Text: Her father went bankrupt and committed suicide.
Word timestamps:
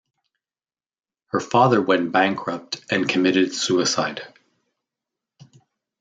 Her 1.27 1.39
father 1.39 1.79
went 1.79 2.11
bankrupt 2.11 2.83
and 2.89 3.07
committed 3.07 3.53
suicide. 3.53 4.23